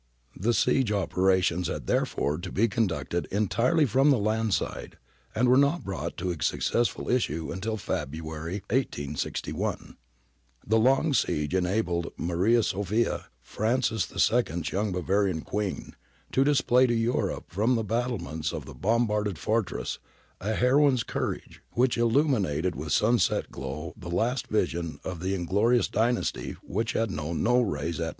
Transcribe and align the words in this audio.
The 0.35 0.55
siege 0.55 0.91
operations 0.91 1.67
had 1.67 1.85
therefore 1.85 2.39
to 2.39 2.51
be 2.51 2.67
conducted 2.67 3.27
entirely 3.29 3.85
from 3.85 4.09
the 4.09 4.17
land 4.17 4.51
side, 4.55 4.97
and 5.35 5.47
were 5.47 5.57
not 5.59 5.83
brought 5.83 6.17
to 6.17 6.31
a 6.31 6.41
successful 6.41 7.07
issue 7.07 7.51
until 7.51 7.77
February, 7.77 8.63
1861. 8.71 9.97
The 10.65 10.79
long 10.79 11.13
siege 11.13 11.53
enabled 11.53 12.13
Maria 12.17 12.63
Sophia, 12.63 13.27
Francis 13.43 14.09
IPs 14.33 14.71
young 14.71 14.91
Bavarian 14.91 15.41
Queen, 15.41 15.95
to 16.31 16.43
display 16.43 16.87
to 16.87 16.95
Europe 16.95 17.45
from 17.49 17.75
the 17.75 17.83
battle 17.83 18.17
ments 18.17 18.51
of 18.51 18.65
the 18.65 18.73
bombarded 18.73 19.37
fortress 19.37 19.99
a 20.39 20.55
heroine's 20.55 21.03
courage, 21.03 21.61
which 21.73 21.95
illuminated 21.99 22.75
with 22.75 22.91
sunset 22.91 23.51
glow 23.51 23.93
the 23.95 24.09
last 24.09 24.47
vision 24.47 24.99
of 25.03 25.19
that 25.19 25.31
inglorious 25.31 25.87
dynasty 25.87 26.55
which 26.63 26.93
had 26.93 27.11
known 27.11 27.43
no 27.43 27.61
rays 27.61 27.99
at 27.99 28.05
noontide. 28.05 28.09